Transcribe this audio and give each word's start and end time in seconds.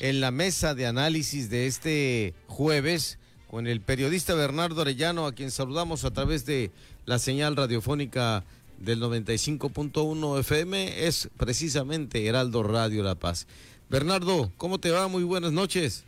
en 0.00 0.20
la 0.20 0.30
mesa 0.30 0.74
de 0.74 0.86
análisis 0.86 1.50
de 1.50 1.66
este 1.66 2.34
jueves 2.46 3.18
con 3.48 3.66
el 3.66 3.80
periodista 3.80 4.34
Bernardo 4.34 4.82
Arellano, 4.82 5.26
a 5.26 5.32
quien 5.32 5.50
saludamos 5.50 6.04
a 6.04 6.12
través 6.12 6.44
de 6.44 6.72
la 7.06 7.18
señal 7.18 7.56
radiofónica 7.56 8.44
del 8.78 9.00
95.1 9.00 10.40
FM, 10.40 11.06
es 11.06 11.28
precisamente 11.36 12.26
Heraldo 12.26 12.62
Radio 12.62 13.02
La 13.02 13.14
Paz. 13.14 13.46
Bernardo, 13.88 14.50
¿cómo 14.56 14.78
te 14.78 14.90
va? 14.90 15.06
Muy 15.08 15.22
buenas 15.22 15.52
noches. 15.52 16.04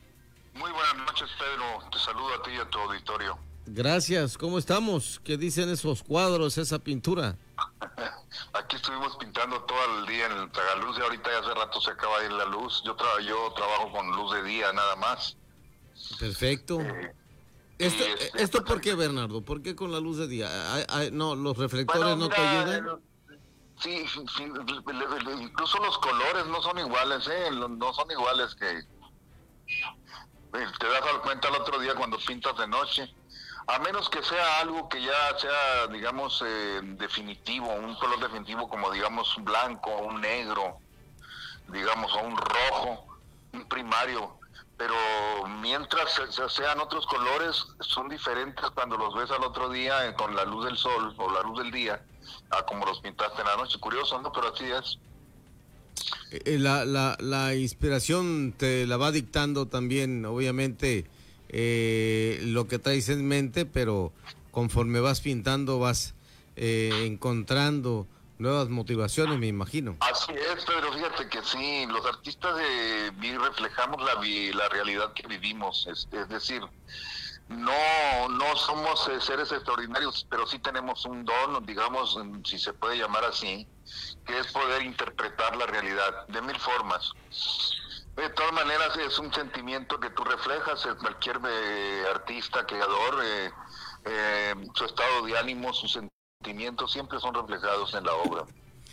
Muy 0.54 0.70
buenas 0.70 0.96
noches, 1.06 1.28
Pedro. 1.38 1.88
Te 1.90 1.98
saludo 1.98 2.34
a 2.34 2.42
ti 2.42 2.50
y 2.56 2.58
a 2.58 2.68
tu 2.68 2.78
auditorio. 2.78 3.38
Gracias, 3.66 4.38
¿cómo 4.38 4.58
estamos? 4.58 5.20
¿Qué 5.22 5.36
dicen 5.36 5.68
esos 5.68 6.02
cuadros, 6.02 6.58
esa 6.58 6.78
pintura? 6.78 7.36
Aquí 8.52 8.76
estuvimos 8.76 9.16
pintando 9.16 9.62
todo 9.62 9.98
el 9.98 10.06
día 10.06 10.26
en 10.26 10.32
el 10.32 10.50
tragaluz 10.50 10.98
y 10.98 11.02
ahorita 11.02 11.30
ya 11.30 11.38
hace 11.38 11.54
rato 11.54 11.80
se 11.80 11.90
acaba 11.90 12.20
de 12.20 12.26
ir 12.26 12.32
la 12.32 12.46
luz. 12.46 12.82
Yo, 12.84 12.96
yo 13.20 13.52
trabajo 13.54 13.92
con 13.92 14.10
luz 14.12 14.32
de 14.34 14.42
día 14.44 14.72
nada 14.72 14.96
más. 14.96 15.36
Perfecto. 16.18 16.80
Eh, 16.80 17.14
esto, 17.78 18.04
este, 18.04 18.42
¿Esto 18.42 18.64
por 18.64 18.80
qué, 18.80 18.94
Bernardo? 18.94 19.42
¿Por 19.42 19.62
qué 19.62 19.76
con 19.76 19.92
la 19.92 20.00
luz 20.00 20.16
de 20.18 20.28
día? 20.28 20.48
no, 21.12 21.34
los 21.34 21.58
reflectores 21.58 22.16
no 22.16 22.28
te 22.28 22.40
ayudan. 22.40 23.00
Sí, 23.78 24.06
incluso 25.38 25.78
los 25.78 25.98
colores 25.98 26.46
no 26.46 26.62
son 26.62 26.78
iguales, 26.78 27.28
¿eh? 27.28 27.50
No 27.50 27.92
son 27.92 28.10
iguales 28.10 28.54
que... 28.54 28.78
Eh, 29.68 30.66
te 30.78 30.86
das 30.86 31.02
cuenta 31.22 31.48
el 31.48 31.56
otro 31.56 31.78
día 31.78 31.94
cuando 31.94 32.16
pintas 32.18 32.56
de 32.56 32.66
noche 32.66 33.14
a 33.68 33.78
menos 33.80 34.08
que 34.08 34.22
sea 34.22 34.60
algo 34.60 34.88
que 34.88 35.02
ya 35.02 35.38
sea, 35.38 35.86
digamos, 35.88 36.42
eh, 36.46 36.80
definitivo, 36.82 37.72
un 37.74 37.94
color 37.96 38.20
definitivo 38.20 38.68
como, 38.68 38.90
digamos, 38.92 39.36
un 39.36 39.44
blanco, 39.44 39.96
un 39.98 40.20
negro, 40.20 40.78
digamos, 41.68 42.12
o 42.14 42.20
un 42.20 42.36
rojo, 42.36 43.18
un 43.52 43.68
primario. 43.68 44.38
Pero 44.76 44.94
mientras 45.60 46.20
sean 46.48 46.80
otros 46.80 47.06
colores, 47.06 47.66
son 47.80 48.08
diferentes 48.08 48.70
cuando 48.70 48.96
los 48.98 49.14
ves 49.14 49.30
al 49.30 49.42
otro 49.42 49.70
día 49.70 50.14
con 50.14 50.36
la 50.36 50.44
luz 50.44 50.66
del 50.66 50.76
sol 50.76 51.14
o 51.16 51.32
la 51.32 51.42
luz 51.42 51.58
del 51.58 51.72
día, 51.72 52.04
a 52.50 52.62
como 52.62 52.84
los 52.84 53.00
pintaste 53.00 53.40
en 53.40 53.48
la 53.48 53.56
noche. 53.56 53.78
Curioso, 53.80 54.20
¿no? 54.20 54.30
Pero 54.32 54.52
así 54.52 54.64
es. 54.64 54.98
Eh, 56.30 56.42
eh, 56.44 56.58
la, 56.58 56.84
la, 56.84 57.16
la 57.20 57.54
inspiración 57.54 58.52
te 58.52 58.86
la 58.86 58.98
va 58.98 59.12
dictando 59.12 59.66
también, 59.66 60.26
obviamente, 60.26 61.06
eh, 61.48 62.40
lo 62.42 62.66
que 62.68 62.78
traes 62.78 63.08
en 63.08 63.26
mente, 63.26 63.66
pero 63.66 64.12
conforme 64.50 65.00
vas 65.00 65.20
pintando 65.20 65.78
vas 65.78 66.14
eh, 66.56 67.04
encontrando 67.06 68.06
nuevas 68.38 68.68
motivaciones, 68.68 69.38
me 69.38 69.46
imagino. 69.46 69.96
Así 70.00 70.32
es, 70.32 70.64
Pedro, 70.64 70.92
fíjate 70.92 71.28
que 71.28 71.42
sí, 71.42 71.86
los 71.86 72.04
artistas 72.06 72.56
de, 72.56 73.38
reflejamos 73.38 74.02
la, 74.02 74.14
la 74.54 74.68
realidad 74.68 75.12
que 75.14 75.26
vivimos, 75.26 75.86
es, 75.86 76.08
decir, 76.28 76.62
no, 77.48 78.28
no 78.28 78.56
somos 78.56 79.08
eh, 79.08 79.20
seres 79.20 79.52
extraordinarios, 79.52 80.26
pero 80.28 80.46
sí 80.46 80.58
tenemos 80.58 81.04
un 81.06 81.24
don, 81.24 81.64
digamos, 81.64 82.18
si 82.44 82.58
se 82.58 82.72
puede 82.72 82.98
llamar 82.98 83.24
así, 83.24 83.66
que 84.26 84.38
es 84.38 84.52
poder 84.52 84.82
interpretar 84.82 85.56
la 85.56 85.66
realidad 85.66 86.26
de 86.28 86.42
mil 86.42 86.58
formas. 86.58 87.12
De 88.16 88.30
todas 88.30 88.52
maneras 88.52 88.96
es 88.96 89.18
un 89.18 89.32
sentimiento 89.32 90.00
que 90.00 90.08
tú 90.08 90.24
reflejas, 90.24 90.86
en 90.86 90.96
cualquier 90.96 91.38
eh, 91.46 92.02
artista, 92.14 92.64
creador, 92.66 93.22
eh, 93.22 93.50
eh, 94.06 94.54
su 94.74 94.86
estado 94.86 95.26
de 95.26 95.36
ánimo, 95.36 95.74
sus 95.74 95.92
sentimientos 95.92 96.92
siempre 96.92 97.20
son 97.20 97.34
reflejados 97.34 97.92
en 97.92 98.04
la 98.04 98.14
obra, 98.14 98.46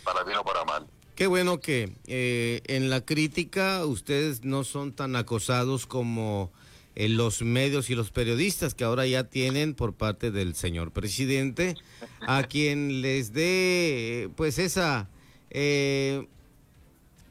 para 0.04 0.24
bien 0.24 0.36
o 0.36 0.44
para 0.44 0.64
mal. 0.64 0.86
Qué 1.16 1.26
bueno 1.26 1.58
que 1.58 1.94
en 2.06 2.90
la 2.90 3.00
crítica 3.00 3.86
ustedes 3.86 4.44
no 4.44 4.62
son 4.62 4.92
tan 4.92 5.16
acosados 5.16 5.86
como 5.86 6.52
los 6.96 7.40
medios 7.40 7.88
y 7.88 7.94
los 7.94 8.10
periodistas 8.10 8.74
que 8.74 8.84
ahora 8.84 9.06
ya 9.06 9.24
tienen 9.24 9.74
por 9.74 9.94
parte 9.94 10.32
del 10.32 10.54
señor 10.54 10.90
presidente, 10.90 11.76
a 12.26 12.42
quien 12.42 13.00
les 13.00 13.32
dé 13.32 14.28
pues 14.36 14.58
esa 14.58 15.08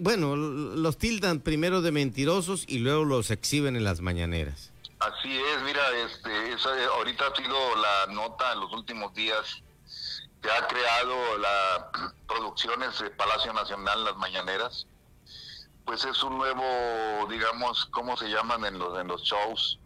bueno, 0.03 0.35
los 0.35 0.97
tildan 0.97 1.39
primero 1.39 1.81
de 1.81 1.93
mentirosos 1.93 2.65
y 2.67 2.79
luego 2.79 3.05
los 3.05 3.31
exhiben 3.31 3.77
en 3.77 3.85
las 3.85 4.01
mañaneras. 4.01 4.71
Así 4.99 5.39
es, 5.39 5.63
mira, 5.63 5.81
este, 6.05 6.51
esa, 6.51 6.69
ahorita 6.95 7.27
ha 7.27 7.35
sido 7.35 7.75
la 7.77 8.13
nota 8.13 8.51
en 8.51 8.59
los 8.59 8.73
últimos 8.73 9.13
días 9.13 9.63
que 10.41 10.51
ha 10.51 10.67
creado 10.67 11.37
las 11.37 12.13
producciones 12.27 12.99
de 12.99 13.11
Palacio 13.11 13.53
Nacional 13.53 14.03
las 14.03 14.17
mañaneras. 14.17 14.87
Pues 15.85 16.03
es 16.03 16.21
un 16.21 16.37
nuevo, 16.37 17.25
digamos, 17.29 17.85
¿cómo 17.91 18.17
se 18.17 18.27
llaman 18.27 18.65
en 18.65 18.77
los, 18.79 18.99
en 18.99 19.07
los 19.07 19.23
shows? 19.23 19.79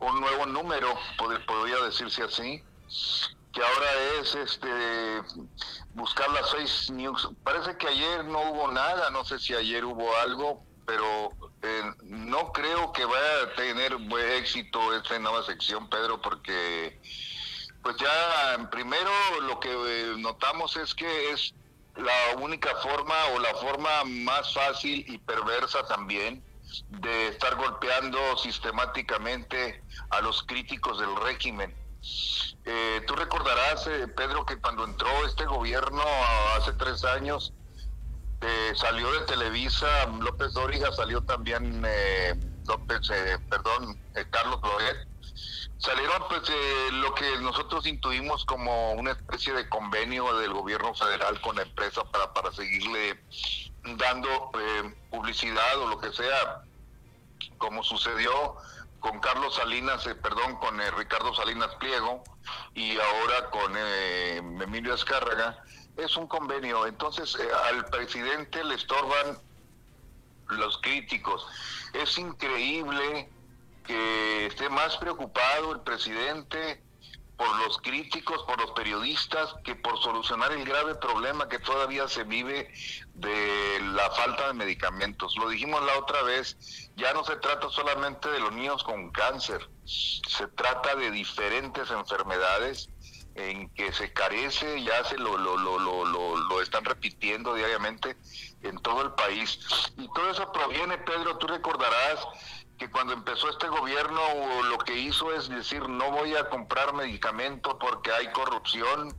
Un 0.00 0.20
nuevo 0.20 0.46
número, 0.46 0.98
podría 1.46 1.76
decirse 1.84 2.24
así, 2.24 2.62
que 3.52 3.62
ahora 3.62 4.20
es 4.20 4.34
este 4.34 4.68
buscar 5.94 6.30
las 6.30 6.50
seis 6.50 6.90
news. 6.90 7.28
Parece 7.42 7.76
que 7.76 7.88
ayer 7.88 8.24
no 8.24 8.40
hubo 8.50 8.70
nada, 8.70 9.10
no 9.10 9.24
sé 9.24 9.38
si 9.38 9.54
ayer 9.54 9.84
hubo 9.84 10.14
algo, 10.18 10.64
pero 10.86 11.30
eh, 11.62 11.82
no 12.02 12.52
creo 12.52 12.92
que 12.92 13.04
vaya 13.04 13.42
a 13.44 13.54
tener 13.54 13.96
buen 13.96 14.30
éxito 14.32 14.94
esta 14.94 15.18
nueva 15.18 15.44
sección, 15.44 15.88
Pedro, 15.88 16.20
porque 16.20 17.00
pues 17.82 17.96
ya 17.96 18.68
primero 18.70 19.10
lo 19.42 19.58
que 19.58 19.70
eh, 19.70 20.14
notamos 20.18 20.76
es 20.76 20.94
que 20.94 21.30
es 21.30 21.54
la 21.96 22.40
única 22.40 22.74
forma 22.76 23.14
o 23.34 23.38
la 23.40 23.54
forma 23.54 24.04
más 24.04 24.52
fácil 24.54 25.04
y 25.08 25.18
perversa 25.18 25.86
también 25.86 26.42
de 26.88 27.28
estar 27.28 27.56
golpeando 27.56 28.18
sistemáticamente 28.38 29.82
a 30.10 30.20
los 30.20 30.42
críticos 30.44 31.00
del 31.00 31.14
régimen 31.16 31.74
eh, 32.02 33.02
tú 33.06 33.14
recordarás, 33.14 33.86
eh, 33.86 34.08
Pedro, 34.08 34.46
que 34.46 34.58
cuando 34.58 34.84
entró 34.84 35.08
este 35.26 35.44
gobierno 35.44 36.02
hace 36.56 36.72
tres 36.74 37.04
años, 37.04 37.52
eh, 38.40 38.72
salió 38.74 39.10
de 39.12 39.26
Televisa 39.26 40.06
López 40.20 40.52
Dóriga, 40.54 40.90
salió 40.92 41.22
también 41.22 41.82
López, 42.66 43.08
perdón, 43.48 44.00
Carlos 44.30 44.60
Loret. 44.62 45.08
Salieron 45.78 46.22
pues 46.28 46.42
lo 46.92 47.14
que 47.14 47.38
nosotros 47.38 47.86
intuimos 47.86 48.44
como 48.44 48.92
una 48.92 49.12
especie 49.12 49.54
de 49.54 49.66
convenio 49.68 50.36
del 50.38 50.52
gobierno 50.52 50.94
federal 50.94 51.40
con 51.40 51.56
la 51.56 51.62
empresa 51.62 52.04
para, 52.04 52.32
para 52.34 52.52
seguirle 52.52 53.18
dando 53.96 54.50
publicidad 55.10 55.78
o 55.78 55.88
lo 55.88 55.98
que 55.98 56.12
sea, 56.12 56.62
como 57.56 57.82
sucedió 57.82 58.56
con 59.00 59.18
Carlos 59.20 59.54
Salinas, 59.56 60.06
eh, 60.06 60.14
perdón, 60.14 60.56
con 60.56 60.80
eh, 60.80 60.90
Ricardo 60.92 61.34
Salinas 61.34 61.74
Pliego 61.76 62.22
y 62.74 62.98
ahora 62.98 63.50
con 63.50 63.72
eh, 63.76 64.36
Emilio 64.36 64.94
Escárraga, 64.94 65.62
es 65.96 66.16
un 66.16 66.28
convenio. 66.28 66.86
Entonces 66.86 67.36
al 67.66 67.84
presidente 67.86 68.62
le 68.62 68.74
estorban 68.74 69.38
los 70.48 70.78
críticos. 70.78 71.46
Es 71.94 72.16
increíble 72.18 73.28
que 73.86 74.46
esté 74.46 74.68
más 74.68 74.96
preocupado 74.98 75.72
el 75.72 75.80
presidente 75.80 76.82
por 77.40 77.58
los 77.60 77.78
críticos, 77.78 78.42
por 78.42 78.60
los 78.60 78.72
periodistas, 78.72 79.54
que 79.64 79.74
por 79.74 79.98
solucionar 80.02 80.52
el 80.52 80.62
grave 80.62 80.94
problema 80.96 81.48
que 81.48 81.58
todavía 81.58 82.06
se 82.06 82.24
vive 82.24 82.70
de 83.14 83.80
la 83.94 84.10
falta 84.10 84.48
de 84.48 84.52
medicamentos. 84.52 85.34
Lo 85.38 85.48
dijimos 85.48 85.82
la 85.86 85.98
otra 85.98 86.22
vez, 86.22 86.89
ya 87.00 87.12
no 87.14 87.24
se 87.24 87.36
trata 87.36 87.68
solamente 87.70 88.30
de 88.30 88.40
los 88.40 88.52
niños 88.52 88.84
con 88.84 89.10
cáncer, 89.10 89.68
se 89.84 90.46
trata 90.48 90.94
de 90.94 91.10
diferentes 91.10 91.90
enfermedades 91.90 92.90
en 93.34 93.70
que 93.70 93.92
se 93.92 94.12
carece, 94.12 94.82
ya 94.82 95.02
se 95.04 95.16
lo, 95.16 95.38
lo, 95.38 95.56
lo, 95.56 95.78
lo, 95.78 96.36
lo 96.36 96.62
están 96.62 96.84
repitiendo 96.84 97.54
diariamente 97.54 98.16
en 98.62 98.76
todo 98.78 99.02
el 99.02 99.12
país. 99.12 99.58
Y 99.96 100.12
todo 100.12 100.30
eso 100.30 100.52
proviene, 100.52 100.98
Pedro, 100.98 101.38
tú 101.38 101.46
recordarás, 101.46 102.26
que 102.80 102.90
cuando 102.90 103.12
empezó 103.12 103.50
este 103.50 103.68
gobierno 103.68 104.20
lo 104.64 104.78
que 104.78 104.96
hizo 104.96 105.34
es 105.34 105.50
decir 105.50 105.86
no 105.86 106.10
voy 106.12 106.34
a 106.34 106.48
comprar 106.48 106.94
medicamentos 106.94 107.76
porque 107.78 108.10
hay 108.10 108.32
corrupción 108.32 109.14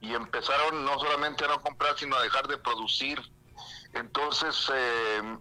y 0.00 0.14
empezaron 0.14 0.84
no 0.84 0.96
solamente 1.00 1.44
a 1.44 1.48
no 1.48 1.60
comprar 1.62 1.98
sino 1.98 2.14
a 2.14 2.22
dejar 2.22 2.46
de 2.46 2.58
producir 2.58 3.20
entonces 3.92 4.70
eh, 4.72 5.36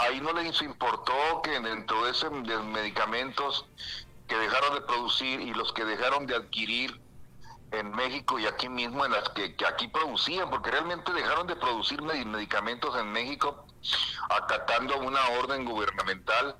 ahí 0.00 0.20
no 0.20 0.32
les 0.32 0.60
importó 0.62 1.42
que 1.42 1.58
dentro 1.60 2.04
de 2.04 2.10
esos 2.10 2.30
medicamentos 2.32 3.66
que 4.26 4.36
dejaron 4.36 4.74
de 4.74 4.80
producir 4.82 5.40
y 5.40 5.52
los 5.54 5.72
que 5.72 5.84
dejaron 5.84 6.26
de 6.26 6.36
adquirir 6.36 7.00
en 7.72 7.90
México 7.92 8.38
y 8.38 8.46
aquí 8.46 8.68
mismo 8.68 9.04
en 9.04 9.12
las 9.12 9.28
que, 9.30 9.54
que 9.56 9.66
aquí 9.66 9.88
producían, 9.88 10.50
porque 10.50 10.70
realmente 10.70 11.12
dejaron 11.12 11.46
de 11.46 11.56
producir 11.56 12.02
medicamentos 12.02 12.96
en 12.96 13.12
México 13.12 13.64
acatando 14.28 14.98
una 14.98 15.20
orden 15.40 15.64
gubernamental 15.64 16.56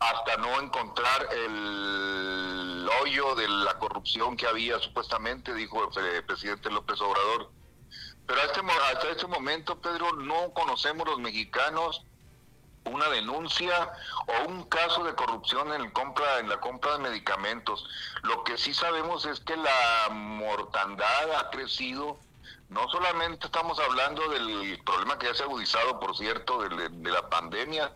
hasta 0.00 0.36
no 0.38 0.60
encontrar 0.60 1.28
el 1.32 2.88
hoyo 3.00 3.34
de 3.36 3.48
la 3.48 3.78
corrupción 3.78 4.36
que 4.36 4.46
había 4.46 4.78
supuestamente, 4.80 5.54
dijo 5.54 5.88
el 5.96 6.24
presidente 6.24 6.70
López 6.70 7.00
Obrador. 7.00 7.50
Pero 8.26 8.40
hasta 8.40 8.60
este, 8.60 8.72
hasta 8.92 9.10
este 9.10 9.26
momento, 9.26 9.80
Pedro, 9.80 10.12
no 10.14 10.52
conocemos 10.54 11.06
los 11.06 11.20
mexicanos 11.20 12.04
una 12.84 13.08
denuncia 13.08 13.92
o 14.26 14.48
un 14.48 14.64
caso 14.64 15.04
de 15.04 15.14
corrupción 15.14 15.72
en, 15.72 15.82
la 16.48 16.60
compra 16.60 16.92
de 16.92 16.98
medicamentos. 16.98 17.86
Lo 18.22 18.44
que 18.44 18.58
sí 18.58 18.74
sabemos 18.74 19.26
es 19.26 19.40
que 19.40 19.56
la 19.56 20.08
mortandad 20.10 21.36
ha 21.38 21.50
crecido. 21.50 22.18
No 22.68 22.88
solamente 22.88 23.46
estamos 23.46 23.78
hablando 23.78 24.28
del 24.30 24.80
problema 24.84 25.18
que 25.18 25.26
ya 25.26 25.34
se 25.34 25.42
ha 25.42 25.46
agudizado, 25.46 26.00
por 26.00 26.16
cierto, 26.16 26.62
de, 26.68 26.88
de 26.88 27.10
la 27.10 27.28
pandemia, 27.28 27.92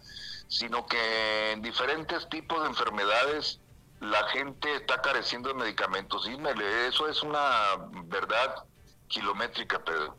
sino 0.48 0.86
que 0.86 1.52
en 1.52 1.62
diferentes 1.62 2.28
tipos 2.28 2.62
de 2.62 2.68
enfermedades 2.68 3.60
la 4.00 4.28
gente 4.28 4.74
está 4.74 5.00
careciendo 5.00 5.48
de 5.48 5.54
medicamentos. 5.54 6.28
Y 6.28 6.36
eso 6.88 7.08
es 7.08 7.22
una 7.22 7.88
verdad 8.04 8.64
kilométrica, 9.08 9.82
Pedro. 9.82 10.16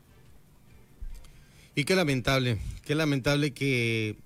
Y 1.75 1.85
qué 1.85 1.95
lamentable, 1.95 2.59
qué 2.83 2.95
lamentable 2.95 3.53
que 3.53 4.17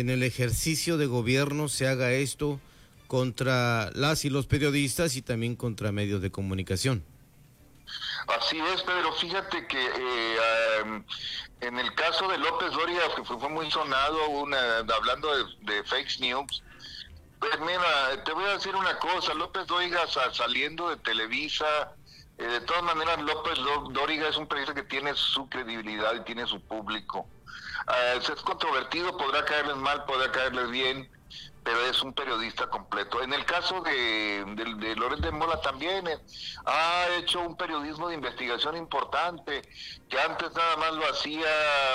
en 0.00 0.10
el 0.10 0.22
ejercicio 0.22 0.96
de 0.98 1.06
gobierno 1.06 1.68
se 1.68 1.86
haga 1.86 2.12
esto 2.12 2.60
contra 3.06 3.90
las 3.92 4.24
y 4.24 4.30
los 4.30 4.46
periodistas 4.46 5.14
y 5.16 5.22
también 5.22 5.56
contra 5.56 5.92
medios 5.92 6.20
de 6.20 6.30
comunicación. 6.30 7.04
Así 8.26 8.58
es, 8.58 8.82
Pedro. 8.82 9.12
Fíjate 9.12 9.66
que 9.68 9.86
eh, 9.86 11.02
en 11.60 11.78
el 11.78 11.94
caso 11.94 12.28
de 12.28 12.38
López 12.38 12.72
Doria, 12.72 13.00
que 13.14 13.24
fue, 13.24 13.48
muy 13.48 13.70
sonado, 13.70 14.28
una, 14.30 14.78
hablando 14.78 15.28
de, 15.60 15.84
fake 15.84 16.20
news, 16.20 16.62
pues 17.38 17.60
mira, 17.60 18.24
te 18.24 18.32
voy 18.32 18.44
a 18.46 18.54
decir 18.54 18.74
una 18.74 18.98
cosa, 18.98 19.34
López 19.34 19.66
Dóriga 19.66 20.00
saliendo 20.32 20.88
de 20.88 20.96
Televisa, 20.96 21.92
eh, 22.38 22.44
de 22.44 22.60
todas 22.62 22.82
maneras 22.82 23.22
López 23.22 23.58
Dóriga 23.92 24.28
es 24.28 24.36
un 24.36 24.48
periodista 24.48 24.74
que 24.74 24.88
tiene 24.88 25.14
su 25.14 25.48
credibilidad 25.48 26.14
y 26.14 26.24
tiene 26.24 26.46
su 26.46 26.60
público. 26.60 27.28
Uh, 27.86 28.18
es 28.18 28.40
controvertido, 28.42 29.16
podrá 29.16 29.44
caerles 29.44 29.76
mal, 29.76 30.04
podrá 30.06 30.32
caerles 30.32 30.70
bien, 30.70 31.10
pero 31.64 31.80
es 31.86 32.02
un 32.02 32.12
periodista 32.12 32.68
completo. 32.68 33.22
En 33.22 33.32
el 33.32 33.44
caso 33.46 33.80
de, 33.80 34.44
de, 34.44 34.96
Loret 34.96 35.20
de 35.20 35.30
Mola 35.30 35.60
también 35.62 36.06
eh, 36.06 36.18
ha 36.66 37.06
hecho 37.18 37.40
un 37.40 37.56
periodismo 37.56 38.08
de 38.08 38.14
investigación 38.14 38.76
importante, 38.76 39.62
que 40.08 40.20
antes 40.20 40.52
nada 40.54 40.76
más 40.76 40.92
lo 40.92 41.10
hacía 41.10 41.48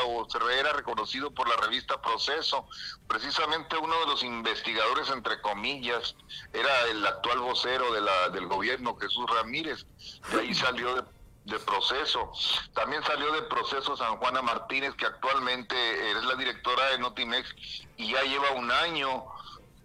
o 0.07 0.27
se 0.27 0.39
era 0.59 0.73
reconocido 0.73 1.31
por 1.31 1.47
la 1.47 1.55
revista 1.57 2.01
Proceso. 2.01 2.67
Precisamente 3.07 3.77
uno 3.77 3.99
de 3.99 4.05
los 4.07 4.23
investigadores, 4.23 5.09
entre 5.11 5.39
comillas, 5.41 6.15
era 6.51 6.87
el 6.89 7.05
actual 7.05 7.39
vocero 7.39 7.93
de 7.93 8.01
la, 8.01 8.29
del 8.29 8.47
gobierno, 8.47 8.97
Jesús 8.97 9.25
Ramírez. 9.29 9.85
De 10.31 10.41
ahí 10.41 10.53
salió 10.55 10.95
de 10.95 11.03
de 11.49 11.59
proceso. 11.59 12.31
También 12.73 13.03
salió 13.03 13.31
de 13.33 13.41
proceso 13.43 13.97
San 13.97 14.17
Juana 14.17 14.41
Martínez, 14.41 14.93
que 14.95 15.05
actualmente 15.05 15.75
es 16.11 16.23
la 16.23 16.35
directora 16.35 16.89
de 16.91 16.99
Notimex 16.99 17.53
y 17.97 18.11
ya 18.11 18.21
lleva 18.23 18.51
un 18.51 18.71
año 18.71 19.25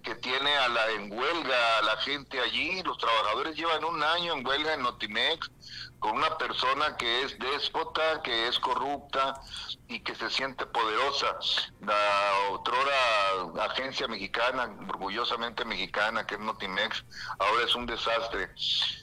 que 0.03 0.15
tiene 0.17 0.55
a 0.59 0.69
la 0.69 0.91
en 0.91 1.11
huelga 1.11 1.79
a 1.79 1.83
la 1.83 1.97
gente 1.99 2.41
allí. 2.41 2.83
Los 2.83 2.99
trabajadores 2.99 3.57
llevan 3.57 3.85
un 3.85 4.03
año 4.03 4.35
en 4.35 4.47
huelga 4.47 4.75
en 4.75 4.83
Notimex 4.83 5.51
con 6.05 6.19
una 6.19 6.37
persona 6.37 6.99
que 6.99 7.23
es 7.23 7.39
déspota, 7.39 8.21
que 8.23 8.47
es 8.47 8.59
corrupta 8.59 9.41
y 9.89 10.01
que 10.01 10.15
se 10.15 10.29
siente 10.29 10.67
poderosa. 10.67 11.39
La 11.81 12.51
otrora 12.51 13.65
agencia 13.65 14.07
mexicana, 14.07 14.71
orgullosamente 14.87 15.65
mexicana, 15.65 16.27
que 16.27 16.35
es 16.35 16.43
Notimex, 16.43 17.03
ahora 17.39 17.65
es 17.65 17.75
un 17.75 17.87
desastre. 17.87 18.51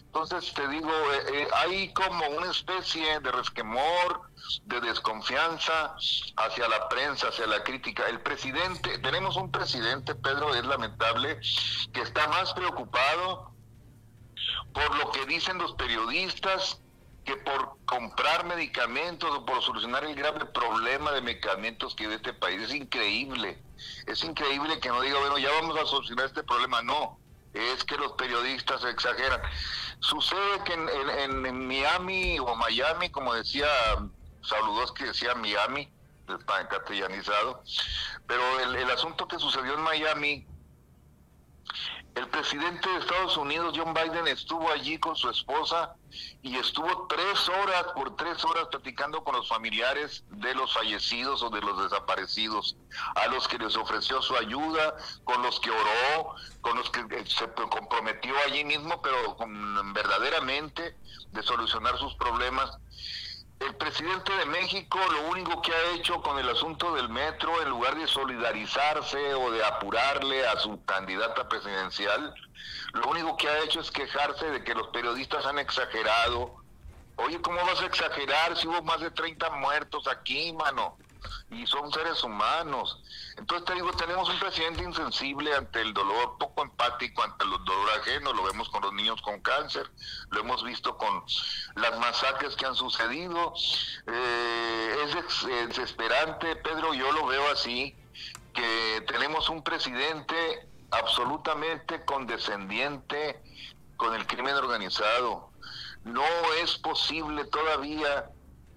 Entonces 0.02 0.54
te 0.54 0.68
digo, 0.68 0.92
eh, 0.92 1.24
eh, 1.34 1.48
hay 1.56 1.92
como 1.94 2.24
una 2.38 2.52
especie 2.52 3.20
de 3.20 3.32
resquemor, 3.32 4.30
de 4.66 4.80
desconfianza 4.82 5.96
hacia 6.38 6.68
la 6.68 6.88
prensa, 6.88 7.30
hacia 7.30 7.48
la 7.48 7.64
crítica. 7.64 8.08
El 8.10 8.20
presidente, 8.20 9.00
tenemos 9.00 9.38
un 9.38 9.50
presidente, 9.50 10.14
Pedro, 10.14 10.54
es 10.54 10.66
lamentable, 10.66 11.40
que 11.94 12.02
está 12.02 12.28
más 12.28 12.54
preocupado 12.54 13.56
por 14.72 14.96
lo 14.98 15.12
que 15.12 15.26
dicen 15.26 15.58
los 15.58 15.74
periodistas 15.74 16.80
que 17.26 17.36
por 17.38 17.78
comprar 17.86 18.46
medicamentos 18.46 19.30
o 19.30 19.46
por 19.46 19.62
solucionar 19.62 20.04
el 20.06 20.16
grave 20.16 20.46
problema 20.46 21.12
de 21.12 21.22
medicamentos 21.22 21.96
que 21.96 22.06
en 22.06 22.14
este 22.14 22.34
país. 22.34 22.62
Es 22.62 22.74
increíble. 22.74 23.62
Es 24.08 24.24
increíble 24.24 24.80
que 24.80 24.90
no 24.90 25.02
diga, 25.02 25.20
bueno, 25.20 25.38
ya 25.38 25.52
vamos 25.52 25.80
a 25.80 25.86
solucionar 25.86 26.26
este 26.26 26.44
problema. 26.44 26.82
No, 26.82 27.20
es 27.54 27.84
que 27.84 27.98
los 27.98 28.14
periodistas 28.14 28.84
exageran. 28.86 29.42
Sucede 30.00 30.64
que 30.66 30.74
en, 30.74 31.68
Miami 31.68 32.40
o 32.40 32.56
Miami, 32.56 33.10
como 33.10 33.34
decía 33.34 33.68
saludos 34.42 34.92
que 34.94 35.06
decía 35.06 35.36
Miami, 35.36 35.88
castellanizado, 36.70 37.62
pero 38.26 38.60
el, 38.62 38.76
el 38.78 38.90
asunto 38.90 39.28
que 39.28 39.38
sucedió 39.38 39.76
en 39.76 39.82
Miami 39.82 40.48
el 42.16 42.28
presidente 42.28 42.90
de 42.90 42.98
Estados 42.98 43.38
Unidos, 43.38 43.74
John 43.78 43.94
Biden, 43.94 44.28
estuvo 44.28 44.70
allí 44.70 44.98
con 44.98 45.16
su 45.16 45.30
esposa 45.30 45.96
y 46.42 46.58
estuvo 46.58 47.08
tres 47.08 47.48
horas 47.48 47.86
por 47.96 48.16
tres 48.18 48.44
horas 48.44 48.68
platicando 48.70 49.24
con 49.24 49.36
los 49.36 49.48
familiares 49.48 50.26
de 50.30 50.54
los 50.54 50.74
fallecidos 50.74 51.42
o 51.42 51.50
de 51.50 51.62
los 51.62 51.82
desaparecidos, 51.84 52.76
a 53.16 53.28
los 53.28 53.48
que 53.48 53.58
les 53.58 53.78
ofreció 53.78 54.22
su 54.22 54.36
ayuda, 54.36 54.96
con 55.24 55.42
los 55.42 55.60
que 55.62 55.72
oró, 55.72 56.36
con 56.60 56.78
los 56.78 56.90
que 56.90 57.02
se 57.26 57.48
comprometió 57.70 58.34
allí 58.46 58.66
mismo, 58.66 59.02
pero 59.02 59.38
con, 59.38 59.94
verdaderamente 59.94 60.98
de 61.32 61.44
solucionar 61.44 61.98
sus 61.98 62.14
problemas 62.16 62.78
el 63.62 63.76
presidente 63.76 64.34
de 64.36 64.46
México 64.46 65.00
lo 65.12 65.30
único 65.30 65.62
que 65.62 65.72
ha 65.72 65.92
hecho 65.96 66.22
con 66.22 66.40
el 66.40 66.50
asunto 66.50 66.94
del 66.96 67.10
metro, 67.10 67.62
en 67.62 67.70
lugar 67.70 67.96
de 67.96 68.08
solidarizarse 68.08 69.34
o 69.36 69.52
de 69.52 69.64
apurarle 69.64 70.48
a 70.48 70.58
su 70.60 70.84
candidata 70.86 71.48
presidencial, 71.48 72.34
lo 72.94 73.08
único 73.10 73.38
que 73.38 73.48
ha 73.48 73.60
hecho 73.60 73.80
es 73.82 73.92
quejarse 73.92 74.50
de 74.50 74.64
que 74.64 74.74
los 74.74 74.88
periodistas 74.88 75.46
han 75.46 75.60
exagerado. 75.60 76.56
Oye, 77.18 77.40
¿cómo 77.42 77.58
vas 77.66 77.82
a 77.82 77.86
exagerar 77.86 78.58
si 78.58 78.68
hubo 78.68 78.82
más 78.82 79.00
de 79.00 79.12
30 79.12 79.50
muertos 79.52 80.08
aquí, 80.08 80.54
mano? 80.54 80.98
Y 81.50 81.66
son 81.68 81.92
seres 81.92 82.24
humanos. 82.24 83.02
Entonces 83.38 83.66
te 83.66 83.74
digo, 83.76 83.92
tenemos 83.94 84.30
un 84.30 84.40
presidente 84.40 84.84
insensible 84.84 85.54
ante 85.56 85.82
el 85.82 85.94
dolor, 85.94 86.38
poco 86.40 86.64
empático 86.64 87.24
ante 87.24 87.44
el 87.44 87.52
dolor 87.52 87.90
ajeno, 88.00 88.34
lo 88.34 88.44
vemos 88.44 88.70
con 88.70 88.82
los 88.82 88.94
niños 88.94 89.22
con 89.22 89.42
cáncer, 89.42 89.90
lo 90.30 90.42
hemos 90.42 90.64
visto 90.64 90.98
con 90.98 91.24
las 91.76 91.98
masacres 92.00 92.56
que 92.56 92.66
han 92.66 92.76
sucedido. 92.76 93.54
Eh, 94.08 94.96
es 95.06 95.68
desesperante, 95.68 96.56
Pedro, 96.58 96.94
yo 96.94 97.12
lo 97.12 97.26
veo 97.26 97.52
así, 97.52 97.96
que 98.54 99.04
tenemos 99.08 99.50
un 99.50 99.64
presidente 99.64 100.68
absolutamente 100.92 102.04
condescendiente 102.06 103.42
con 103.98 104.16
el 104.16 104.26
crimen 104.28 104.56
organizado. 104.56 105.52
No 106.04 106.26
es 106.62 106.78
posible 106.80 107.46
todavía 107.46 108.30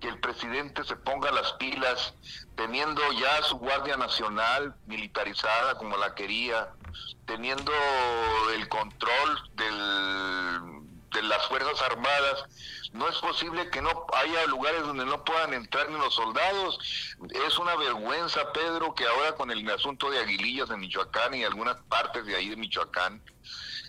que 0.05 0.11
el 0.11 0.19
presidente 0.19 0.85
se 0.85 0.97
ponga 0.97 1.31
las 1.31 1.55
pilas, 1.55 2.13
teniendo 2.57 3.01
ya 3.13 3.43
su 3.43 3.57
Guardia 3.57 3.97
Nacional 3.97 4.75
militarizada 4.87 5.79
como 5.79 5.97
la 5.97 6.15
quería, 6.15 6.69
teniendo 7.25 7.73
el 8.55 8.69
control 8.69 9.51
de 9.55 11.23
las 11.23 11.47
Fuerzas 11.49 11.81
Armadas, 11.81 12.45
no 12.93 13.09
es 13.09 13.17
posible 13.17 13.71
que 13.71 13.81
no 13.81 14.07
haya 14.13 14.45
lugares 14.47 14.83
donde 14.83 15.07
no 15.07 15.25
puedan 15.25 15.55
entrar 15.55 15.89
ni 15.89 15.97
los 15.97 16.15
soldados. 16.15 16.79
Es 17.47 17.59
una 17.59 17.75
vergüenza, 17.77 18.53
Pedro, 18.53 18.95
que 18.95 19.07
ahora 19.07 19.35
con 19.37 19.51
el 19.51 19.69
asunto 19.71 20.11
de 20.11 20.19
Aguilillas 20.19 20.69
de 20.69 20.77
Michoacán 20.77 21.33
y 21.33 21.45
algunas 21.45 21.81
partes 21.89 22.27
de 22.27 22.37
ahí 22.37 22.51
de 22.51 22.57
Michoacán, 22.57 23.23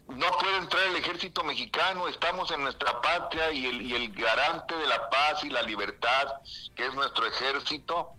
no 0.08 0.32
puede 0.38 0.58
entrar 0.58 0.84
el 0.84 0.96
ejército 0.98 1.44
mexicano, 1.44 2.08
estamos 2.08 2.52
en 2.52 2.62
nuestra 2.64 3.02
patria 3.02 3.52
y 3.52 3.66
el, 3.66 3.82
y 3.82 3.96
el 3.96 4.12
garante 4.14 4.76
de 4.76 4.88
la 4.88 5.10
paz 5.10 5.44
y 5.44 5.50
la 5.50 5.64
libertad, 5.64 6.28
que 6.76 6.86
es 6.86 6.94
nuestro 6.94 7.26
ejército, 7.26 8.12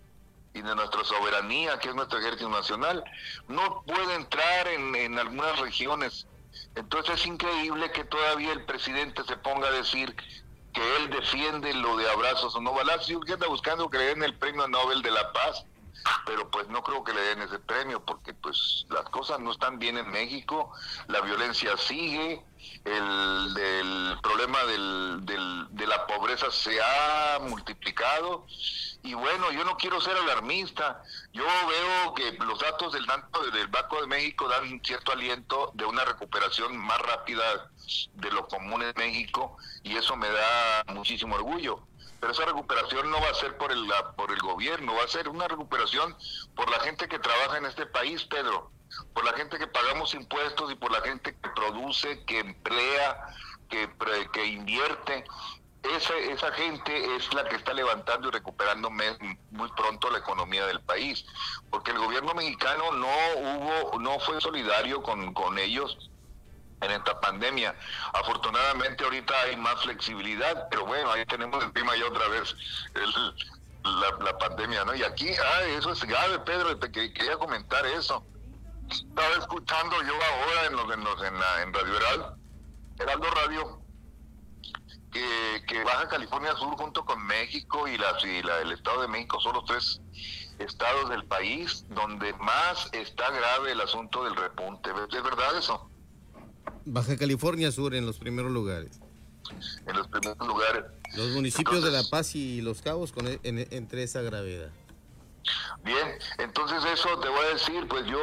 y 0.53 0.61
de 0.61 0.75
nuestra 0.75 1.03
soberanía, 1.03 1.77
que 1.79 1.89
es 1.89 1.95
nuestro 1.95 2.19
ejército 2.19 2.49
nacional, 2.49 3.03
no 3.47 3.83
puede 3.83 4.15
entrar 4.15 4.67
en, 4.67 4.95
en 4.95 5.19
algunas 5.19 5.59
regiones. 5.59 6.27
Entonces 6.75 7.21
es 7.21 7.27
increíble 7.27 7.91
que 7.91 8.03
todavía 8.03 8.53
el 8.53 8.65
presidente 8.65 9.23
se 9.23 9.37
ponga 9.37 9.67
a 9.67 9.71
decir 9.71 10.15
que 10.73 10.97
él 10.97 11.09
defiende 11.09 11.73
lo 11.73 11.95
de 11.97 12.09
abrazos 12.09 12.55
o 12.55 12.61
no 12.61 12.73
balazos, 12.73 13.09
y 13.09 13.19
que 13.21 13.33
anda 13.33 13.47
buscando 13.47 13.89
que 13.89 13.97
le 13.97 14.05
den 14.05 14.23
el 14.23 14.35
premio 14.35 14.67
Nobel 14.67 15.01
de 15.01 15.11
la 15.11 15.31
Paz 15.31 15.63
pero 16.25 16.49
pues 16.49 16.67
no 16.67 16.83
creo 16.83 17.03
que 17.03 17.13
le 17.13 17.21
den 17.21 17.41
ese 17.41 17.59
premio 17.59 18.03
porque 18.03 18.33
pues 18.33 18.85
las 18.89 19.03
cosas 19.05 19.39
no 19.39 19.51
están 19.51 19.79
bien 19.79 19.97
en 19.97 20.09
México, 20.09 20.71
la 21.07 21.21
violencia 21.21 21.75
sigue, 21.77 22.43
el, 22.83 23.57
el 23.57 24.17
problema 24.21 24.63
del, 24.65 25.25
del, 25.25 25.67
de 25.69 25.87
la 25.87 26.05
pobreza 26.07 26.51
se 26.51 26.79
ha 26.81 27.39
multiplicado 27.39 28.45
y 29.03 29.13
bueno, 29.13 29.51
yo 29.51 29.63
no 29.63 29.77
quiero 29.77 30.01
ser 30.01 30.17
alarmista, 30.17 31.01
yo 31.31 31.45
veo 31.45 32.13
que 32.13 32.33
los 32.43 32.59
datos 32.59 32.93
del, 32.93 33.05
del 33.53 33.67
Banco 33.67 34.01
de 34.01 34.07
México 34.07 34.47
dan 34.49 34.81
cierto 34.83 35.11
aliento 35.11 35.71
de 35.75 35.85
una 35.85 36.03
recuperación 36.03 36.77
más 36.77 36.99
rápida 36.99 37.71
de 38.13 38.31
lo 38.31 38.47
común 38.47 38.83
en 38.83 38.93
México 38.97 39.57
y 39.83 39.95
eso 39.95 40.15
me 40.15 40.29
da 40.29 40.83
muchísimo 40.87 41.35
orgullo 41.35 41.87
pero 42.19 42.31
esa 42.31 42.45
recuperación 42.45 43.09
no 43.09 43.21
va 43.21 43.29
a 43.29 43.33
ser 43.35 43.57
por 43.57 43.71
el, 43.71 43.85
por 44.15 44.31
el 44.31 44.39
gobierno, 44.39 44.95
va 44.95 45.03
a 45.03 45.07
ser 45.07 45.29
una 45.29 45.47
recuperación 45.47 46.15
por 46.55 46.69
la 46.69 46.79
gente 46.79 47.07
que 47.07 47.19
trabaja 47.19 47.57
en 47.57 47.65
este 47.65 47.85
país, 47.85 48.23
Pedro, 48.25 48.71
por 49.13 49.23
la 49.25 49.33
gente 49.33 49.57
que 49.57 49.67
pagamos 49.67 50.13
impuestos 50.13 50.71
y 50.71 50.75
por 50.75 50.91
la 50.91 51.01
gente 51.01 51.35
que 51.35 51.49
produce, 51.49 52.23
que 52.25 52.39
emplea, 52.39 53.27
que, 53.69 53.89
que 54.33 54.45
invierte. 54.45 55.25
Esa, 55.83 56.17
esa 56.17 56.51
gente 56.53 57.15
es 57.15 57.33
la 57.33 57.47
que 57.47 57.55
está 57.55 57.73
levantando 57.73 58.27
y 58.27 58.31
recuperando 58.31 58.89
muy 58.89 59.71
pronto 59.77 60.09
la 60.09 60.17
economía 60.17 60.65
del 60.65 60.81
país, 60.81 61.25
porque 61.69 61.91
el 61.91 61.99
gobierno 61.99 62.33
mexicano 62.33 62.91
no 62.91 63.07
hubo, 63.37 63.99
no 63.99 64.19
fue 64.19 64.41
solidario 64.41 65.01
con, 65.01 65.33
con 65.33 65.57
ellos 65.59 66.09
en 66.81 66.91
esta 66.91 67.19
pandemia. 67.19 67.75
Afortunadamente 68.13 69.03
ahorita 69.03 69.33
hay 69.41 69.55
más 69.57 69.81
flexibilidad, 69.81 70.67
pero 70.69 70.85
bueno, 70.85 71.11
ahí 71.11 71.25
tenemos 71.25 71.63
encima 71.63 71.95
ya 71.95 72.05
otra 72.05 72.27
vez 72.27 72.55
la, 73.83 74.37
pandemia, 74.37 74.85
¿no? 74.85 74.95
Y 74.95 75.03
aquí, 75.03 75.29
ah, 75.29 75.61
eso 75.77 75.91
es 75.91 76.03
grave, 76.03 76.39
Pedro, 76.39 76.77
te 76.77 76.91
quería 76.91 77.37
comentar 77.37 77.85
eso. 77.85 78.23
Estaba 78.89 79.35
escuchando 79.35 79.95
yo 80.03 80.13
ahora 80.13 80.65
en, 80.67 80.75
los, 80.75 80.93
en, 80.93 81.03
los, 81.03 81.23
en, 81.23 81.39
la, 81.39 81.61
en 81.61 81.73
Radio 81.73 81.97
Heraldo, 81.97 82.37
Heraldo 82.99 83.31
Radio, 83.31 83.81
que, 85.11 85.63
que, 85.67 85.83
Baja 85.83 86.07
California 86.07 86.55
Sur 86.55 86.75
junto 86.77 87.05
con 87.05 87.25
México 87.25 87.87
y, 87.87 87.97
la, 87.97 88.17
y 88.23 88.43
la, 88.43 88.59
el 88.59 88.71
Estado 88.71 89.01
de 89.01 89.07
México 89.07 89.39
son 89.41 89.55
los 89.55 89.65
tres 89.65 90.01
estados 90.59 91.09
del 91.09 91.25
país 91.25 91.85
donde 91.89 92.33
más 92.33 92.89
está 92.93 93.29
grave 93.29 93.71
el 93.71 93.81
asunto 93.81 94.23
del 94.23 94.35
repunte. 94.35 94.91
¿Es 95.11 95.23
verdad 95.23 95.57
eso? 95.57 95.89
Baja 96.87 97.17
California 97.17 97.71
Sur 97.71 97.93
en 97.95 98.05
los 98.05 98.17
primeros 98.17 98.51
lugares. 98.51 98.99
En 99.85 99.95
los 99.95 100.07
primeros 100.07 100.47
lugares. 100.47 100.85
Los 101.15 101.29
municipios 101.31 101.83
de 101.83 101.91
La 101.91 102.03
Paz 102.03 102.35
y 102.35 102.61
Los 102.61 102.81
Cabos 102.81 103.11
con, 103.11 103.27
e, 103.27 103.39
entre 103.43 104.03
esa 104.03 104.21
gravedad. 104.21 104.69
Bien, 105.83 106.07
entonces 106.39 106.83
eso 106.85 107.19
te 107.19 107.29
voy 107.29 107.45
a 107.45 107.53
decir, 107.53 107.87
pues 107.87 108.05
yo 108.05 108.19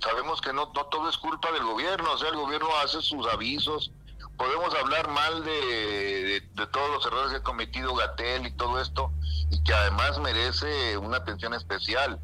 sabemos 0.00 0.40
que 0.40 0.52
no, 0.52 0.70
no 0.74 0.86
todo 0.86 1.08
es 1.08 1.16
culpa 1.16 1.50
del 1.52 1.62
gobierno, 1.62 2.12
o 2.12 2.18
sea, 2.18 2.28
el 2.28 2.36
gobierno 2.36 2.68
hace 2.82 3.00
sus 3.00 3.26
avisos, 3.28 3.92
podemos 4.36 4.74
hablar 4.74 5.08
mal 5.08 5.44
de, 5.44 6.42
de, 6.54 6.66
todos 6.66 6.90
los 6.90 7.06
errores 7.06 7.30
que 7.30 7.36
ha 7.36 7.42
cometido 7.42 7.94
Gatel 7.94 8.46
y 8.46 8.50
todo 8.52 8.80
esto, 8.80 9.10
y 9.50 9.62
que 9.62 9.72
además 9.72 10.18
merece 10.20 10.98
una 10.98 11.18
atención 11.18 11.54
especial. 11.54 12.20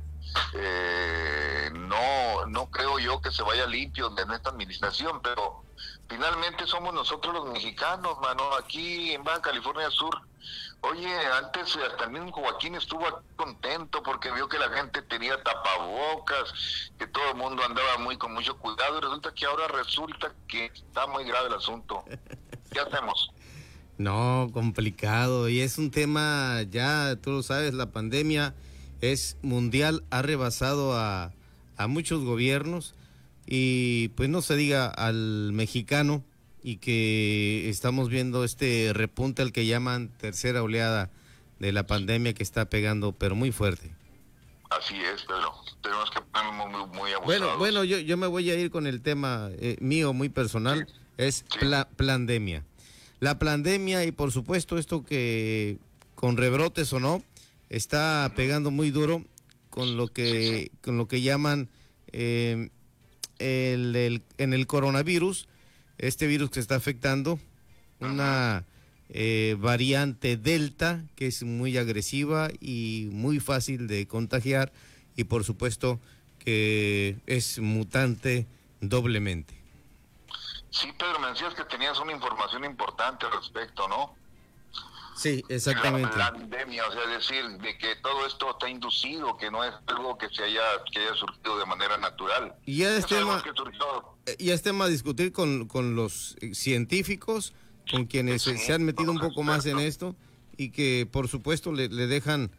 Eh, 0.54 1.49
no, 1.72 2.46
no 2.46 2.70
creo 2.70 2.98
yo 2.98 3.20
que 3.20 3.30
se 3.30 3.42
vaya 3.42 3.66
limpio 3.66 4.12
en 4.16 4.30
esta 4.30 4.50
administración, 4.50 5.20
pero 5.22 5.64
finalmente 6.08 6.66
somos 6.66 6.92
nosotros 6.94 7.34
los 7.34 7.52
mexicanos, 7.52 8.18
mano, 8.20 8.54
aquí 8.54 9.12
en 9.12 9.24
Baja 9.24 9.40
California 9.42 9.90
Sur. 9.90 10.20
Oye, 10.82 11.14
antes 11.38 11.76
hasta 11.76 12.04
el 12.04 12.10
mismo 12.10 12.32
Joaquín 12.32 12.74
estuvo 12.74 13.04
contento 13.36 14.02
porque 14.02 14.30
vio 14.32 14.48
que 14.48 14.58
la 14.58 14.70
gente 14.70 15.02
tenía 15.02 15.42
tapabocas, 15.42 16.90
que 16.98 17.06
todo 17.06 17.30
el 17.30 17.36
mundo 17.36 17.62
andaba 17.62 17.98
muy 17.98 18.16
con 18.16 18.32
mucho 18.32 18.56
cuidado 18.58 18.98
y 18.98 19.00
resulta 19.02 19.34
que 19.34 19.44
ahora 19.44 19.68
resulta 19.68 20.32
que 20.48 20.66
está 20.66 21.06
muy 21.06 21.24
grave 21.24 21.48
el 21.48 21.54
asunto. 21.54 22.02
¿Qué 22.72 22.80
hacemos? 22.80 23.30
No, 23.98 24.48
complicado 24.54 25.50
y 25.50 25.60
es 25.60 25.76
un 25.76 25.90
tema 25.90 26.62
ya, 26.70 27.16
tú 27.16 27.32
lo 27.32 27.42
sabes, 27.42 27.74
la 27.74 27.90
pandemia 27.90 28.54
es 29.02 29.36
mundial, 29.42 30.04
ha 30.10 30.22
rebasado 30.22 30.96
a, 30.96 31.32
a 31.80 31.86
muchos 31.86 32.22
gobiernos 32.22 32.94
y 33.46 34.08
pues 34.08 34.28
no 34.28 34.42
se 34.42 34.54
diga 34.54 34.86
al 34.86 35.50
mexicano 35.52 36.22
y 36.62 36.76
que 36.76 37.70
estamos 37.70 38.10
viendo 38.10 38.44
este 38.44 38.92
repunte 38.92 39.40
al 39.40 39.50
que 39.50 39.64
llaman 39.64 40.10
tercera 40.18 40.62
oleada 40.62 41.10
de 41.58 41.72
la 41.72 41.86
pandemia 41.86 42.34
que 42.34 42.42
está 42.42 42.68
pegando 42.68 43.12
pero 43.12 43.34
muy 43.34 43.50
fuerte. 43.50 43.90
Así 44.68 44.94
es, 44.94 45.24
pero 45.26 45.54
tenemos 45.82 46.10
que 46.10 46.20
ponernos 46.20 46.88
muy, 46.90 46.98
muy 46.98 47.10
Bueno, 47.24 47.56
bueno, 47.56 47.82
yo, 47.82 47.98
yo 47.98 48.18
me 48.18 48.26
voy 48.26 48.50
a 48.50 48.54
ir 48.56 48.70
con 48.70 48.86
el 48.86 49.00
tema 49.00 49.48
eh, 49.52 49.78
mío 49.80 50.12
muy 50.12 50.28
personal, 50.28 50.86
es 51.16 51.46
la 51.62 51.88
pandemia. 51.88 52.62
La 53.20 53.38
pandemia 53.38 54.04
y 54.04 54.12
por 54.12 54.32
supuesto 54.32 54.76
esto 54.76 55.02
que 55.02 55.78
con 56.14 56.36
rebrotes 56.36 56.92
o 56.92 57.00
no, 57.00 57.22
está 57.70 58.30
pegando 58.36 58.70
muy 58.70 58.90
duro 58.90 59.24
con 59.70 59.96
lo 59.96 60.08
que, 60.08 60.70
con 60.82 60.98
lo 60.98 61.08
que 61.08 61.22
llaman 61.22 61.68
eh, 62.12 62.70
el, 63.38 64.22
en 64.36 64.52
el 64.52 64.66
coronavirus, 64.66 65.48
este 65.98 66.26
virus 66.26 66.50
que 66.50 66.60
está 66.60 66.74
afectando, 66.74 67.38
una 68.00 68.64
eh, 69.10 69.56
variante 69.58 70.36
Delta 70.36 71.02
que 71.16 71.26
es 71.26 71.42
muy 71.42 71.76
agresiva 71.76 72.48
y 72.60 73.08
muy 73.12 73.40
fácil 73.40 73.86
de 73.86 74.06
contagiar 74.06 74.72
y 75.16 75.24
por 75.24 75.44
supuesto 75.44 76.00
que 76.38 77.16
es 77.26 77.58
mutante 77.58 78.46
doblemente. 78.80 79.54
Sí, 80.70 80.88
Pedro, 80.96 81.18
me 81.18 81.28
decías 81.28 81.54
que 81.54 81.64
tenías 81.64 81.98
una 81.98 82.12
información 82.12 82.64
importante 82.64 83.26
al 83.26 83.32
respecto, 83.32 83.88
¿no? 83.88 84.14
Sí, 85.20 85.44
exactamente. 85.50 86.16
La 86.16 86.32
pandemia, 86.32 86.82
o 86.88 86.92
sea, 86.92 87.06
decir 87.06 87.44
de 87.60 87.76
que 87.76 87.94
todo 87.96 88.26
esto 88.26 88.52
está 88.52 88.70
inducido, 88.70 89.36
que 89.36 89.50
no 89.50 89.62
es 89.62 89.74
algo 89.88 90.16
que 90.16 90.30
se 90.30 90.44
haya 90.44 90.62
que 90.90 90.98
haya 90.98 91.14
surgido 91.14 91.58
de 91.58 91.66
manera 91.66 91.98
natural. 91.98 92.54
Y 92.64 92.78
ya 92.78 92.96
es, 92.96 93.04
tema, 93.04 93.44
eh, 94.24 94.36
y 94.38 94.48
es 94.48 94.62
tema 94.62 94.86
discutir 94.86 95.30
con, 95.30 95.68
con 95.68 95.94
los 95.94 96.38
eh, 96.40 96.54
científicos, 96.54 97.52
con 97.90 98.06
quienes 98.06 98.40
se 98.40 98.72
han 98.72 98.82
metido 98.82 99.12
un 99.12 99.18
poco 99.18 99.42
más 99.42 99.66
en 99.66 99.78
esto 99.78 100.16
y 100.56 100.70
que 100.70 101.06
por 101.10 101.28
supuesto 101.28 101.70
le, 101.70 101.88
dejan 101.88 102.50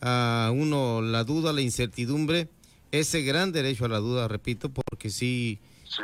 a 0.00 0.50
uno 0.50 1.02
la 1.02 1.24
duda, 1.24 1.52
la 1.52 1.60
incertidumbre, 1.60 2.48
ese 2.90 3.20
gran 3.20 3.52
derecho 3.52 3.84
a 3.84 3.88
la 3.88 3.98
duda, 3.98 4.28
repito, 4.28 4.70
porque 4.70 5.10
sí, 5.10 5.58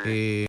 eh, 0.05 0.45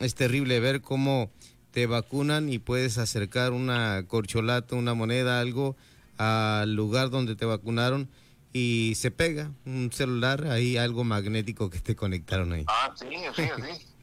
es 0.00 0.14
terrible 0.14 0.60
ver 0.60 0.80
cómo 0.80 1.30
te 1.74 1.86
vacunan 1.86 2.48
y 2.50 2.60
puedes 2.60 2.98
acercar 2.98 3.50
una 3.50 4.04
corcholata, 4.06 4.76
una 4.76 4.94
moneda, 4.94 5.40
algo 5.40 5.74
al 6.18 6.72
lugar 6.76 7.10
donde 7.10 7.34
te 7.34 7.44
vacunaron 7.46 8.08
y 8.52 8.92
se 8.94 9.10
pega 9.10 9.50
un 9.66 9.90
celular, 9.92 10.46
ahí 10.46 10.76
algo 10.76 11.02
magnético 11.02 11.70
que 11.70 11.80
te 11.80 11.96
conectaron 11.96 12.52
ahí. 12.52 12.64
Ah, 12.68 12.94
sí, 12.94 13.08
sí, 13.34 13.42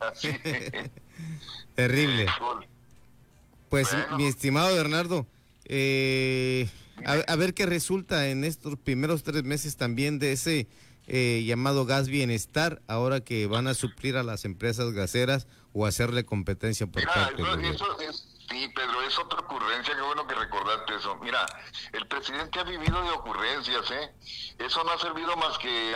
así. 0.01 0.27
Terrible. 1.75 2.25
Pues 3.69 3.87
mi 4.17 4.25
estimado 4.25 4.75
Bernardo, 4.75 5.25
eh, 5.63 6.67
a, 7.05 7.35
ver 7.37 7.53
qué 7.53 7.65
resulta 7.65 8.27
en 8.27 8.43
estos 8.43 8.77
primeros 8.77 9.23
tres 9.23 9.45
meses 9.45 9.77
también 9.77 10.19
de 10.19 10.33
ese 10.33 10.67
eh, 11.13 11.43
llamado 11.45 11.85
gas 11.85 12.07
bienestar, 12.07 12.81
ahora 12.87 13.19
que 13.19 13.45
van 13.45 13.67
a 13.67 13.73
suplir 13.73 14.15
a 14.15 14.23
las 14.23 14.45
empresas 14.45 14.93
gaseras 14.93 15.45
o 15.73 15.85
hacerle 15.85 16.25
competencia 16.25 16.87
por 16.87 17.01
Mira, 17.01 17.33
eso, 17.69 17.99
es, 17.99 18.25
sí, 18.49 18.69
Pedro, 18.73 19.01
es 19.05 19.19
otra 19.19 19.41
ocurrencia, 19.41 19.93
qué 19.93 20.01
bueno 20.01 20.25
que 20.25 20.35
recordaste 20.35 20.95
eso. 20.95 21.17
Mira, 21.17 21.45
el 21.91 22.07
presidente 22.07 22.61
ha 22.61 22.63
vivido 22.63 23.03
de 23.03 23.09
ocurrencias, 23.09 23.91
¿eh? 23.91 24.09
Eso 24.57 24.85
no 24.85 24.91
ha 24.91 24.99
servido 24.99 25.35
más 25.35 25.57
que 25.57 25.93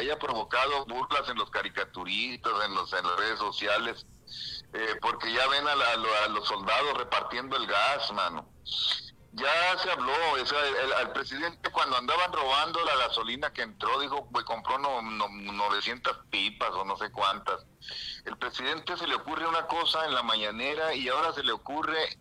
haya 0.00 0.18
provocado 0.18 0.84
burlas 0.86 1.28
en 1.28 1.36
los 1.36 1.48
caricaturistas, 1.50 2.52
en, 2.66 2.74
los, 2.74 2.92
en 2.92 3.04
las 3.04 3.16
redes 3.18 3.38
sociales, 3.38 4.04
eh, 4.72 4.96
porque 5.00 5.32
ya 5.32 5.46
ven 5.46 5.64
a, 5.68 6.24
a 6.24 6.28
los 6.28 6.44
soldados 6.48 6.98
repartiendo 6.98 7.56
el 7.56 7.68
gas, 7.68 8.12
mano. 8.12 8.48
Ya 9.32 9.78
se 9.78 9.90
habló, 9.90 10.36
el, 10.36 10.92
al 10.94 11.12
presidente 11.12 11.70
cuando 11.70 11.96
andaban 11.96 12.32
robando 12.32 12.82
la 12.84 12.96
gasolina 12.96 13.52
que 13.52 13.62
entró, 13.62 14.00
dijo, 14.00 14.28
pues 14.32 14.44
compró 14.44 14.78
no, 14.78 15.02
900 15.02 16.18
pipas 16.30 16.70
o 16.70 16.84
no 16.84 16.96
sé 16.96 17.10
cuántas. 17.12 17.66
El 18.24 18.36
presidente 18.38 18.96
se 18.96 19.06
le 19.06 19.14
ocurre 19.14 19.46
una 19.46 19.66
cosa 19.66 20.06
en 20.06 20.14
la 20.14 20.22
mañanera 20.22 20.94
y 20.94 21.08
ahora 21.08 21.32
se 21.32 21.42
le 21.42 21.52
ocurre... 21.52 22.18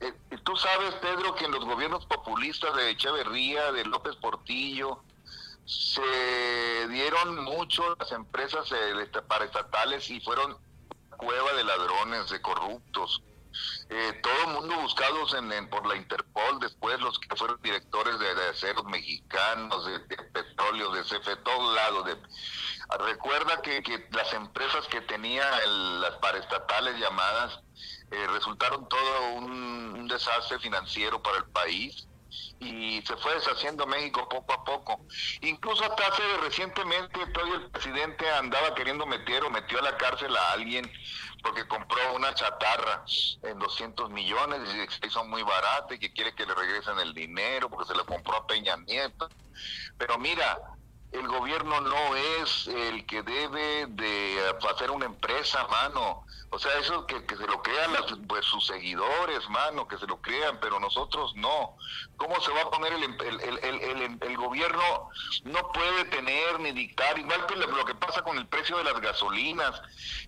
Eh, 0.00 0.12
tú 0.44 0.54
sabes, 0.56 0.94
Pedro, 0.96 1.34
que 1.34 1.46
en 1.46 1.52
los 1.52 1.64
gobiernos 1.64 2.04
populistas 2.04 2.76
de 2.76 2.90
Echeverría, 2.90 3.72
de 3.72 3.86
López 3.86 4.14
Portillo, 4.16 5.02
se 5.64 6.88
dieron 6.88 7.42
mucho 7.42 7.96
las 7.98 8.12
empresas 8.12 8.70
eh, 8.70 9.22
paraestatales 9.26 10.10
y 10.10 10.20
fueron 10.20 10.58
cueva 11.16 11.54
de 11.54 11.64
ladrones, 11.64 12.28
de 12.28 12.42
corruptos 12.42 13.22
eh, 13.88 14.20
todo 14.20 14.40
el 14.46 14.60
mundo 14.60 14.80
buscados 14.80 15.34
en, 15.34 15.68
por 15.68 15.86
la 15.86 15.96
Interpol, 15.96 16.58
después 16.60 16.98
los 17.00 17.18
que 17.20 17.36
fueron 17.36 17.60
directores 17.62 18.18
de, 18.18 18.28
aceros 18.50 18.84
mexicanos, 18.86 19.86
de, 19.86 20.00
petróleo, 20.00 20.90
de 20.90 21.02
CFE, 21.02 21.36
todos 21.36 21.74
lados. 21.74 22.04
De, 22.06 22.16
recuerda 22.98 23.62
que, 23.62 23.82
que, 23.82 24.08
las 24.10 24.32
empresas 24.32 24.86
que 24.88 25.00
tenía 25.02 25.44
las 25.66 26.14
paraestatales 26.16 26.98
llamadas 26.98 27.60
eh, 28.10 28.26
resultaron 28.28 28.88
todo 28.88 29.30
un, 29.34 30.08
desastre 30.08 30.60
financiero 30.60 31.20
para 31.20 31.38
el 31.38 31.44
país 31.46 32.06
y 32.60 33.02
se 33.02 33.16
fue 33.16 33.34
deshaciendo 33.34 33.86
México 33.86 34.28
poco 34.28 34.52
a 34.52 34.64
poco. 34.64 35.00
Incluso 35.42 35.84
hasta 35.84 36.06
hace 36.06 36.22
recientemente 36.38 37.26
todavía 37.26 37.56
el 37.56 37.70
presidente 37.70 38.28
andaba 38.30 38.74
queriendo 38.74 39.06
meter 39.06 39.44
o 39.44 39.50
metió 39.50 39.78
a 39.78 39.82
la 39.82 39.96
cárcel 39.96 40.36
a 40.36 40.52
alguien 40.52 40.90
porque 41.42 41.66
compró 41.68 42.14
una 42.14 42.34
chatarra 42.34 43.04
en 43.42 43.58
200 43.58 44.10
millones 44.10 44.60
y 44.74 45.06
hizo 45.06 45.24
muy 45.24 45.42
barata 45.42 45.94
y 45.94 45.98
que 45.98 46.12
quiere 46.12 46.34
que 46.34 46.46
le 46.46 46.54
regresen 46.54 46.98
el 46.98 47.14
dinero 47.14 47.68
porque 47.70 47.92
se 47.92 47.94
lo 47.94 48.04
compró 48.04 48.36
a 48.36 48.46
Peña 48.46 48.76
Nieto. 48.76 49.28
Pero 49.96 50.18
mira, 50.18 50.58
el 51.12 51.28
gobierno 51.28 51.80
no 51.80 52.16
es 52.16 52.66
el 52.66 53.06
que 53.06 53.22
debe 53.22 53.86
de 53.86 54.54
hacer 54.70 54.90
una 54.90 55.06
empresa, 55.06 55.66
mano. 55.68 56.25
O 56.50 56.58
sea, 56.58 56.78
eso 56.78 57.06
que, 57.06 57.24
que 57.24 57.36
se 57.36 57.46
lo 57.46 57.62
crean 57.62 57.92
pues, 58.26 58.44
sus 58.44 58.66
seguidores, 58.66 59.48
mano, 59.50 59.86
que 59.88 59.98
se 59.98 60.06
lo 60.06 60.20
crean, 60.20 60.58
pero 60.60 60.80
nosotros 60.80 61.34
no. 61.34 61.76
¿Cómo 62.16 62.40
se 62.40 62.52
va 62.52 62.62
a 62.62 62.70
poner 62.70 62.92
el, 62.92 63.04
el, 63.04 63.58
el, 63.58 64.18
el, 64.22 64.36
gobierno? 64.36 65.10
No 65.44 65.72
puede 65.72 66.04
tener 66.06 66.60
ni 66.60 66.72
dictar, 66.72 67.18
igual 67.18 67.44
que 67.46 67.56
lo 67.56 67.84
que 67.84 67.94
pasa 67.94 68.22
con 68.22 68.38
el 68.38 68.46
precio 68.46 68.78
de 68.78 68.84
las 68.84 69.00
gasolinas. 69.00 69.82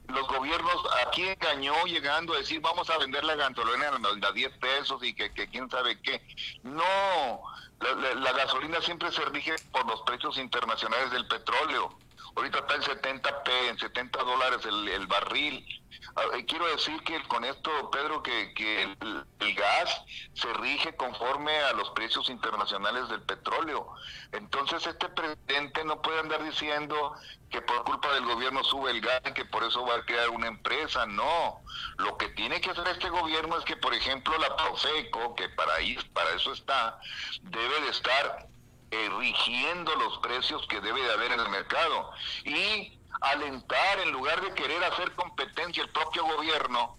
Los 0.09 0.27
gobiernos 0.29 0.77
aquí 1.07 1.29
engañó 1.29 1.75
llegando 1.87 2.35
a 2.35 2.39
decir 2.39 2.61
vamos 2.61 2.91
a 2.91 2.99
vender 2.99 3.25
la 3.25 3.35
gasolina 3.37 3.91
a 4.29 4.33
10 4.33 4.59
pesos 4.59 5.03
y 5.03 5.15
que, 5.15 5.33
que 5.33 5.49
quién 5.49 5.71
sabe 5.71 6.01
qué. 6.03 6.23
No 6.63 7.43
la, 7.81 8.33
gasolina 8.33 8.81
siempre 8.81 9.11
se 9.13 9.25
rige 9.27 9.55
por 9.71 9.87
los 9.87 10.03
precios 10.03 10.37
internacionales 10.39 11.11
del 11.11 11.27
petróleo. 11.27 11.97
Ahorita 12.39 12.61
está 12.61 12.77
en 12.77 12.83
70 12.83 13.43
p, 13.43 13.69
en 13.69 13.79
70 13.81 14.23
dólares 14.23 14.65
el, 14.65 15.07
barril. 15.09 15.67
Ah, 16.15 16.23
quiero 16.47 16.69
decir 16.69 17.03
que 17.03 17.21
con 17.25 17.45
esto, 17.45 17.91
Pedro, 17.91 18.23
que, 18.23 18.55
que 18.55 18.85
el, 18.85 19.55
gas 19.57 20.05
se 20.35 20.53
rige 20.53 20.95
conforme 20.95 21.59
a 21.65 21.73
los 21.73 21.91
precios 21.91 22.31
internacionales 22.31 23.09
del 23.09 23.23
petróleo. 23.23 23.89
Entonces 24.31 24.87
este 24.87 25.09
presidente 25.09 25.83
no 25.85 26.01
puede 26.01 26.21
andar 26.21 26.45
diciendo 26.45 27.13
que 27.51 27.61
por 27.61 27.83
culpa 27.83 28.13
del 28.13 28.25
gobierno 28.25 28.63
sube 28.63 28.93
el 28.93 29.01
gas 29.01 29.21
y 29.29 29.33
que 29.33 29.45
por 29.45 29.65
eso 29.65 29.85
va 29.85 29.97
a 29.97 30.05
crear 30.05 30.31
una 30.31 30.47
empresa. 30.47 31.07
No, 31.07 31.61
lo 31.97 32.17
que 32.19 32.29
tiene 32.29 32.61
que 32.61 32.71
hacer 32.71 32.87
este 32.87 33.11
gobierno 33.11 33.59
es 33.59 33.65
que, 33.65 33.77
por 33.77 33.93
ejemplo, 33.95 34.39
la 34.39 34.55
Profeco, 34.55 35.35
que 35.35 35.49
para, 35.49 35.73
para 36.13 36.31
eso 36.37 36.53
está, 36.53 37.01
debe 37.43 37.81
de 37.81 37.89
estar 37.89 38.47
eh, 38.91 39.11
rigiendo 39.19 39.95
los 39.97 40.19
precios 40.19 40.67
que 40.67 40.81
debe 40.81 41.03
de 41.03 41.13
haber 41.13 41.33
en 41.33 41.41
el 41.41 41.49
mercado 41.51 42.11
y 42.45 42.99
alentar 43.21 44.01
en 44.01 44.13
lugar 44.13 44.41
de 44.41 44.55
querer 44.55 44.83
hacer 44.85 45.13
competencia 45.15 45.83
el 45.83 45.91
propio 45.91 46.25
gobierno 46.25 46.97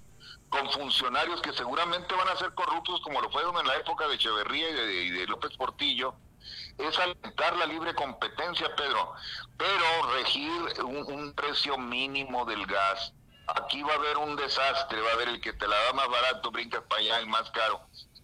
con 0.49 0.69
funcionarios 0.71 1.41
que 1.41 1.53
seguramente 1.53 2.13
van 2.13 2.27
a 2.27 2.35
ser 2.35 2.53
corruptos 2.53 3.01
como 3.01 3.21
lo 3.21 3.31
fueron 3.31 3.57
en 3.57 3.67
la 3.67 3.75
época 3.77 4.07
de 4.07 4.15
Echeverría 4.15 4.69
y 4.69 5.09
de, 5.09 5.27
López 5.27 5.55
Portillo, 5.57 6.15
es 6.77 6.97
alentar 6.99 7.55
la 7.57 7.65
libre 7.65 7.93
competencia, 7.93 8.75
Pedro, 8.75 9.13
pero 9.57 10.13
regir 10.15 10.51
un, 10.83 11.11
un, 11.11 11.33
precio 11.33 11.77
mínimo 11.77 12.45
del 12.45 12.65
gas. 12.65 13.13
Aquí 13.47 13.81
va 13.83 13.93
a 13.93 13.97
haber 13.97 14.17
un 14.17 14.35
desastre, 14.35 15.01
va 15.01 15.09
a 15.09 15.13
haber 15.13 15.29
el 15.29 15.41
que 15.41 15.53
te 15.53 15.67
la 15.67 15.75
da 15.85 15.93
más 15.93 16.07
barato, 16.07 16.51
brincas 16.51 16.83
para 16.87 17.01
allá, 17.01 17.19
el 17.19 17.27
más 17.27 17.49
caro 17.51 17.81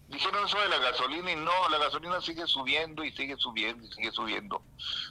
dijeron 0.08 0.44
eso 0.44 0.60
de 0.60 0.68
la 0.68 0.78
gasolina 0.78 1.32
y 1.32 1.36
no, 1.36 1.68
la 1.70 1.78
gasolina 1.78 2.20
sigue 2.20 2.46
subiendo 2.46 3.04
y 3.04 3.12
sigue 3.12 3.36
subiendo 3.36 3.84
y 3.84 3.92
sigue 3.92 4.12
subiendo. 4.12 4.62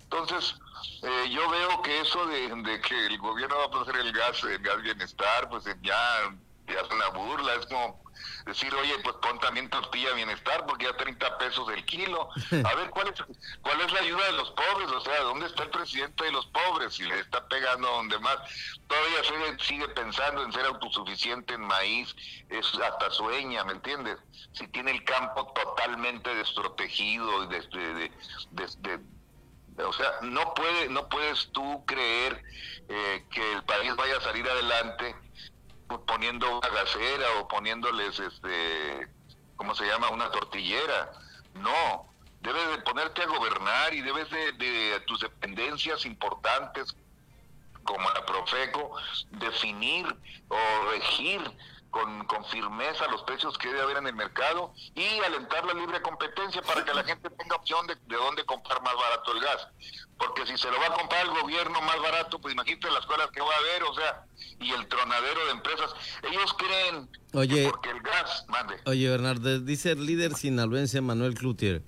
Entonces, 0.03 0.55
eh, 1.01 1.29
yo 1.31 1.49
veo 1.49 1.81
que 1.81 2.01
eso 2.01 2.25
de, 2.27 2.81
que 2.81 3.05
el 3.07 3.17
gobierno 3.17 3.55
va 3.57 3.79
a 3.79 3.81
hacer 3.81 3.95
el 3.97 4.11
gas, 4.11 4.43
el 4.43 4.59
gas 4.59 4.81
bienestar, 4.81 5.49
pues 5.49 5.65
ya, 5.65 6.35
ya 6.67 6.79
es 6.79 6.91
una 6.91 7.09
burla, 7.09 7.55
es 7.55 7.65
como 7.65 8.04
decir, 8.45 8.73
oye, 8.75 8.93
pues 9.03 9.15
pon 9.21 9.39
también 9.39 9.69
tortilla 9.69 10.13
bienestar 10.13 10.65
porque 10.67 10.85
ya 10.85 10.95
30 10.95 11.37
pesos 11.37 11.67
el 11.73 11.83
kilo. 11.85 12.29
A 12.63 12.75
ver, 12.75 12.89
¿cuál 12.91 13.07
es, 13.07 13.23
cuál 13.61 13.81
es 13.81 13.91
la 13.91 13.99
ayuda 13.99 14.25
de 14.25 14.31
los 14.33 14.51
pobres? 14.51 14.91
O 14.91 15.01
sea, 15.01 15.19
¿dónde 15.21 15.47
está 15.47 15.63
el 15.63 15.71
presidente 15.71 16.23
de 16.23 16.31
los 16.31 16.45
pobres? 16.47 16.93
Si 16.93 17.03
le 17.03 17.19
está 17.19 17.47
pegando 17.47 17.87
donde 17.87 18.19
más. 18.19 18.37
Todavía 18.87 19.23
sigue, 19.23 19.63
sigue 19.63 19.87
pensando 19.89 20.43
en 20.43 20.53
ser 20.53 20.65
autosuficiente 20.65 21.55
en 21.55 21.61
maíz, 21.61 22.15
es 22.49 22.67
hasta 22.75 23.09
sueña, 23.09 23.63
¿me 23.63 23.73
entiendes? 23.73 24.17
Si 24.53 24.67
tiene 24.67 24.91
el 24.91 25.03
campo 25.03 25.51
totalmente 25.53 26.33
desprotegido 26.35 27.43
y 27.43 27.47
desde... 27.47 28.11
De, 28.51 28.99
o 29.83 29.91
sea, 29.91 30.09
no 30.21 30.53
puede, 30.53 30.87
no 30.87 31.09
puedes 31.09 31.49
tú 31.51 31.83
creer 31.85 32.41
eh, 32.87 33.25
que 33.29 33.53
el 33.53 33.63
país 33.63 33.93
vaya 33.97 34.17
a 34.17 34.21
salir 34.21 34.49
adelante 34.49 35.15
poniendo 36.05 36.59
una 36.59 36.69
gasera 36.69 37.25
o 37.39 37.47
poniéndoles, 37.47 38.19
este, 38.19 39.07
¿cómo 39.55 39.75
se 39.75 39.85
llama? 39.85 40.09
Una 40.09 40.31
tortillera. 40.31 41.11
No, 41.53 42.07
debes 42.41 42.69
de 42.69 42.77
ponerte 42.79 43.23
a 43.23 43.27
gobernar 43.27 43.93
y 43.93 44.01
debes 44.01 44.29
de, 44.29 44.51
de 44.53 44.99
tus 45.01 45.21
dependencias 45.21 46.05
importantes 46.05 46.95
como 47.85 48.09
la 48.09 48.25
Profeco 48.25 48.91
definir 49.31 50.05
o 50.49 50.91
regir 50.91 51.41
con, 51.95 52.25
con, 52.25 52.43
firmeza 52.43 53.07
los 53.09 53.23
precios 53.23 53.57
que 53.57 53.69
debe 53.69 53.83
haber 53.83 53.97
en 53.97 54.07
el 54.07 54.15
mercado 54.15 54.73
y 54.95 55.05
alentar 55.25 55.65
la 55.65 55.73
libre 55.73 56.01
competencia 56.01 56.61
para 56.61 56.83
que 56.83 56.93
la 56.93 57.05
gente 57.05 57.29
tenga 57.29 57.55
opción 57.55 57.87
de, 57.87 57.95
de 57.95 58.17
dónde 58.17 58.43
comprar 58.43 58.81
más 58.83 58.93
barato 58.95 59.31
el 59.31 59.39
gas. 59.39 59.69
Porque 60.17 60.45
si 60.45 60.57
se 60.57 60.69
lo 60.69 60.77
va 60.77 60.87
a 60.87 60.93
comprar 60.93 61.25
el 61.25 61.31
gobierno 61.41 61.81
más 61.83 61.97
barato, 62.01 62.37
pues 62.39 62.53
imagínate 62.53 62.91
las 62.91 62.99
escuelas 62.99 63.29
que 63.31 63.39
va 63.39 63.47
a 63.47 63.57
haber, 63.57 63.83
o 63.83 63.93
sea, 63.93 64.25
y 64.59 64.73
el 64.73 64.85
tronadero 64.89 65.45
de 65.45 65.51
empresas. 65.51 65.95
Ellos 66.29 66.53
creen 66.57 67.09
oye, 67.31 67.69
porque 67.69 67.91
el 67.91 68.01
gas, 68.01 68.43
mande. 68.49 68.75
Oye, 68.85 69.09
Bernardo, 69.09 69.59
dice 69.61 69.91
el 69.93 70.05
líder 70.05 70.33
sinaloense 70.33 70.99
Manuel 70.99 71.35
Cloutier. 71.35 71.81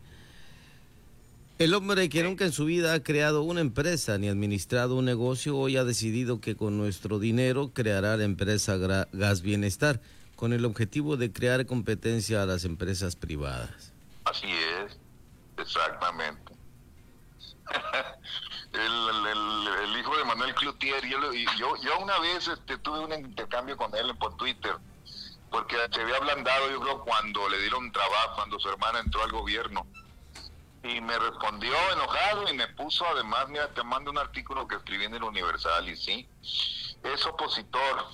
El 1.60 1.74
hombre 1.74 2.08
que 2.08 2.22
nunca 2.22 2.46
en 2.46 2.52
su 2.52 2.66
vida 2.66 2.94
ha 2.94 3.02
creado 3.02 3.42
una 3.42 3.62
empresa 3.62 4.20
ni 4.20 4.30
administrado 4.30 4.94
un 4.96 5.06
negocio 5.06 5.58
hoy 5.58 5.76
ha 5.76 5.84
decidido 5.84 6.40
que 6.40 6.56
con 6.56 6.78
nuestro 6.78 7.18
dinero 7.18 7.72
creará 7.74 8.16
la 8.16 8.26
empresa 8.26 8.78
Gas 9.12 9.42
Bienestar 9.42 10.00
con 10.36 10.54
el 10.54 10.66
objetivo 10.66 11.18
de 11.18 11.34
crear 11.34 11.66
competencia 11.66 12.44
a 12.44 12.46
las 12.46 12.64
empresas 12.64 13.16
privadas. 13.16 13.92
Así 14.26 14.46
es, 14.46 15.00
exactamente. 15.58 16.54
el, 18.74 20.00
hijo 20.00 20.16
de 20.16 20.26
Manuel 20.26 20.54
Cloutier, 20.54 21.04
yo, 21.08 21.18
yo, 21.58 21.76
yo 21.78 22.00
una 22.00 22.20
vez 22.20 22.48
este, 22.50 22.78
tuve 22.78 23.00
un 23.00 23.14
intercambio 23.14 23.76
con 23.78 23.96
él 23.96 24.16
por 24.20 24.38
Twitter, 24.38 24.76
porque 25.50 25.76
se 25.92 26.02
había 26.02 26.18
ablandado 26.18 26.70
yo 26.70 26.82
creo 26.82 27.04
cuando 27.04 27.50
le 27.50 27.60
dieron 27.62 27.92
trabajo, 27.92 28.36
cuando 28.36 28.60
su 28.60 28.70
hermana 28.70 29.00
entró 29.00 29.24
al 29.24 29.32
gobierno 29.32 29.88
y 30.88 31.02
me 31.02 31.18
respondió 31.20 31.74
enojado 31.94 32.50
y 32.52 32.56
me 32.56 32.68
puso 32.70 33.06
además, 33.06 33.48
mira, 33.50 33.68
te 33.74 33.84
mando 33.84 34.12
un 34.12 34.18
artículo 34.18 34.68
que 34.68 34.76
escribí 34.76 35.06
en 35.06 35.16
el 35.16 35.24
Universal 35.24 35.88
y 35.90 35.96
sí, 35.96 36.28
es 37.04 37.26
opositor, 37.26 38.06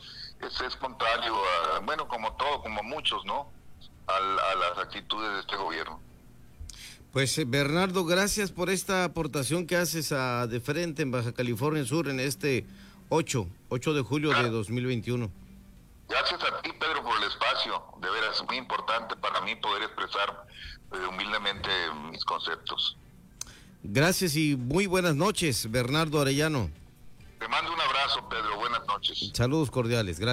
es, 0.42 0.60
es 0.62 0.76
contrario, 0.78 1.36
a, 1.36 1.80
bueno, 1.80 2.08
como 2.08 2.34
todo, 2.34 2.62
como 2.62 2.84
muchos, 2.84 3.24
¿no? 3.26 3.52
A, 4.08 4.16
a 4.16 4.56
las 4.56 4.78
actitudes 4.80 5.32
de 5.34 5.40
este 5.40 5.56
gobierno. 5.56 6.00
Pues 7.14 7.38
eh, 7.38 7.46
Bernardo, 7.46 8.06
gracias 8.06 8.52
por 8.52 8.72
esta 8.72 9.04
aportación 9.04 9.68
que 9.68 9.78
haces 9.78 10.12
a 10.12 10.48
De 10.48 10.60
Frente 10.60 11.04
en 11.04 11.12
Baja 11.12 11.32
California 11.32 11.86
Sur 11.86 12.10
en 12.10 12.20
este 12.20 12.66
8, 13.10 13.48
8 13.70 13.94
de 13.94 14.02
julio 14.02 14.34
de 14.34 14.50
2021. 14.50 15.30
Gracias 16.10 16.42
a 16.44 16.62
ti, 16.62 16.73
el 17.24 17.30
espacio. 17.30 17.84
De 18.00 18.10
veras, 18.10 18.38
es 18.38 18.48
muy 18.48 18.58
importante 18.58 19.16
para 19.16 19.42
mí 19.42 19.56
poder 19.56 19.84
expresar 19.84 20.46
eh, 20.94 20.98
humildemente 21.10 21.70
mis 22.12 22.24
conceptos. 22.26 22.98
Gracias 23.84 24.36
y 24.36 24.56
muy 24.56 24.86
buenas 24.86 25.16
noches, 25.16 25.70
Bernardo 25.70 26.22
Arellano. 26.22 26.70
Te 27.40 27.48
mando 27.50 27.74
un 27.74 27.82
abrazo, 27.82 28.28
Pedro. 28.30 28.58
Buenas 28.58 28.86
noches. 28.88 29.32
Saludos 29.34 29.70
cordiales. 29.70 30.20
Gracias. 30.20 30.22